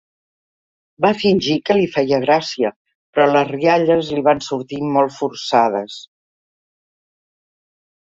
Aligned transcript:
Va 1.05 1.09
fingir 1.23 1.57
que 1.69 1.75
li 1.75 1.89
feia 1.95 2.19
gràcia, 2.23 2.71
però 3.17 3.27
les 3.33 3.45
rialles 3.51 4.09
li 4.15 4.23
van 4.29 4.41
sortir 4.47 4.81
molt 4.95 5.15
forçades. 5.19 5.99